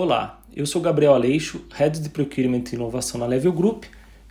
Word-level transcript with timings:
Olá, 0.00 0.40
eu 0.54 0.64
sou 0.64 0.80
Gabriel 0.80 1.12
Aleixo, 1.12 1.64
Head 1.74 1.98
de 1.98 2.08
Procurement 2.08 2.62
e 2.70 2.76
Inovação 2.76 3.18
na 3.18 3.26
Level 3.26 3.52
Group, 3.52 3.82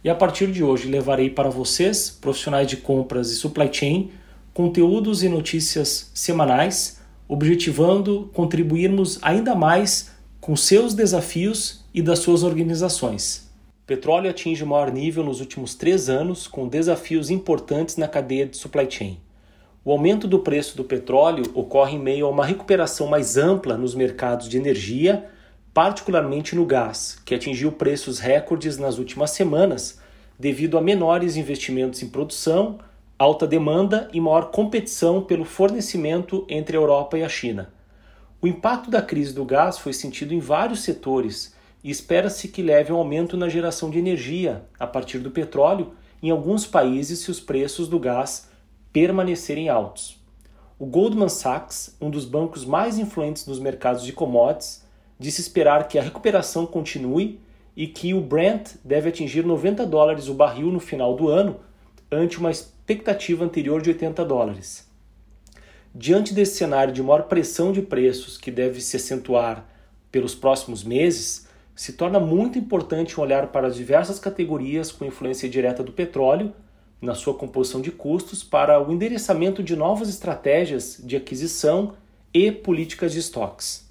e 0.01 0.09
a 0.09 0.15
partir 0.15 0.49
de 0.49 0.63
hoje 0.63 0.87
levarei 0.87 1.29
para 1.29 1.49
vocês, 1.49 2.09
profissionais 2.09 2.67
de 2.67 2.77
compras 2.77 3.31
e 3.31 3.35
supply 3.35 3.67
chain, 3.69 4.09
conteúdos 4.53 5.23
e 5.23 5.27
notícias 5.27 6.09
semanais, 6.13 7.01
objetivando 7.27 8.29
contribuirmos 8.33 9.19
ainda 9.21 9.53
mais 9.55 10.09
com 10.39 10.55
seus 10.55 10.93
desafios 10.93 11.83
e 11.93 12.01
das 12.01 12.19
suas 12.19 12.43
organizações. 12.43 13.51
Petróleo 13.85 14.29
atinge 14.29 14.63
o 14.63 14.67
maior 14.67 14.89
nível 14.89 15.21
nos 15.21 15.41
últimos 15.41 15.75
três 15.75 16.07
anos, 16.07 16.47
com 16.47 16.65
desafios 16.65 17.29
importantes 17.29 17.97
na 17.97 18.07
cadeia 18.07 18.45
de 18.45 18.55
supply 18.55 18.89
chain. 18.89 19.19
O 19.83 19.91
aumento 19.91 20.29
do 20.29 20.39
preço 20.39 20.77
do 20.77 20.85
petróleo 20.85 21.43
ocorre 21.53 21.97
em 21.97 21.99
meio 21.99 22.25
a 22.25 22.29
uma 22.29 22.45
recuperação 22.45 23.07
mais 23.07 23.35
ampla 23.35 23.77
nos 23.77 23.93
mercados 23.93 24.47
de 24.47 24.55
energia 24.55 25.29
particularmente 25.77 26.55
no 26.55 26.65
gás, 26.65 27.19
que 27.23 27.35
atingiu 27.35 27.71
preços 27.71 28.17
recordes 28.17 28.79
nas 28.79 28.97
últimas 28.97 29.29
semanas 29.29 29.99
devido 30.39 30.75
a 30.75 30.81
menores 30.81 31.35
investimentos 31.35 32.01
em 32.01 32.09
produção, 32.09 32.79
alta 33.15 33.45
demanda 33.45 34.09
e 34.11 34.19
maior 34.19 34.49
competição 34.49 35.21
pelo 35.21 35.45
fornecimento 35.45 36.47
entre 36.49 36.75
a 36.75 36.79
Europa 36.79 37.15
e 37.19 37.23
a 37.23 37.29
China. 37.29 37.71
O 38.41 38.47
impacto 38.47 38.89
da 38.89 39.03
crise 39.03 39.35
do 39.35 39.45
gás 39.45 39.77
foi 39.77 39.93
sentido 39.93 40.33
em 40.33 40.39
vários 40.39 40.81
setores 40.81 41.53
e 41.83 41.91
espera-se 41.91 42.47
que 42.47 42.63
leve 42.63 42.91
um 42.91 42.97
aumento 42.97 43.37
na 43.37 43.47
geração 43.47 43.91
de 43.91 43.99
energia 43.99 44.65
a 44.79 44.87
partir 44.87 45.19
do 45.19 45.29
petróleo 45.29 45.93
em 46.23 46.31
alguns 46.31 46.65
países 46.65 47.19
se 47.19 47.29
os 47.29 47.39
preços 47.39 47.87
do 47.87 47.99
gás 47.99 48.49
permanecerem 48.91 49.69
altos. 49.69 50.19
O 50.79 50.87
Goldman 50.87 51.29
Sachs, 51.29 51.95
um 52.01 52.09
dos 52.09 52.25
bancos 52.25 52.65
mais 52.65 52.97
influentes 52.97 53.45
nos 53.45 53.59
mercados 53.59 54.03
de 54.03 54.11
commodities, 54.11 54.86
de 55.19 55.31
se 55.31 55.41
esperar 55.41 55.87
que 55.87 55.97
a 55.97 56.01
recuperação 56.01 56.65
continue 56.65 57.39
e 57.75 57.87
que 57.87 58.13
o 58.13 58.21
Brent 58.21 58.71
deve 58.83 59.09
atingir 59.09 59.45
90 59.45 59.85
dólares 59.85 60.27
o 60.27 60.33
barril 60.33 60.71
no 60.71 60.79
final 60.79 61.15
do 61.15 61.29
ano, 61.29 61.59
ante 62.11 62.39
uma 62.39 62.51
expectativa 62.51 63.43
anterior 63.43 63.81
de 63.81 63.89
80 63.89 64.25
dólares. 64.25 64.87
Diante 65.93 66.33
desse 66.33 66.57
cenário 66.57 66.93
de 66.93 67.01
maior 67.01 67.23
pressão 67.23 67.71
de 67.71 67.81
preços 67.81 68.37
que 68.37 68.51
deve 68.51 68.81
se 68.81 68.97
acentuar 68.97 69.65
pelos 70.11 70.33
próximos 70.33 70.83
meses, 70.83 71.47
se 71.75 71.93
torna 71.93 72.19
muito 72.19 72.57
importante 72.57 73.19
olhar 73.19 73.47
para 73.47 73.67
as 73.67 73.75
diversas 73.75 74.19
categorias 74.19 74.91
com 74.91 75.05
influência 75.05 75.47
direta 75.47 75.83
do 75.83 75.91
petróleo 75.91 76.53
na 76.99 77.13
sua 77.13 77.35
composição 77.35 77.81
de 77.81 77.91
custos 77.91 78.43
para 78.43 78.81
o 78.81 78.91
endereçamento 78.91 79.61
de 79.61 79.75
novas 79.75 80.09
estratégias 80.09 80.99
de 81.03 81.15
aquisição 81.15 81.93
e 82.33 82.51
políticas 82.51 83.13
de 83.13 83.19
estoques. 83.19 83.86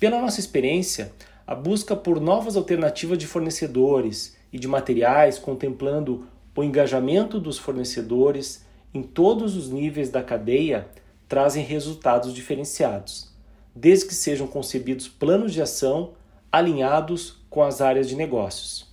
Pela 0.00 0.18
nossa 0.18 0.40
experiência, 0.40 1.12
a 1.46 1.54
busca 1.54 1.94
por 1.94 2.18
novas 2.18 2.56
alternativas 2.56 3.18
de 3.18 3.26
fornecedores 3.26 4.34
e 4.50 4.58
de 4.58 4.66
materiais, 4.66 5.38
contemplando 5.38 6.26
o 6.56 6.64
engajamento 6.64 7.38
dos 7.38 7.58
fornecedores 7.58 8.64
em 8.94 9.02
todos 9.02 9.56
os 9.56 9.68
níveis 9.68 10.08
da 10.08 10.22
cadeia, 10.22 10.88
trazem 11.28 11.62
resultados 11.62 12.34
diferenciados, 12.34 13.30
desde 13.74 14.06
que 14.06 14.14
sejam 14.14 14.46
concebidos 14.46 15.06
planos 15.06 15.52
de 15.52 15.60
ação 15.60 16.14
alinhados 16.50 17.38
com 17.50 17.62
as 17.62 17.82
áreas 17.82 18.08
de 18.08 18.16
negócios. 18.16 18.89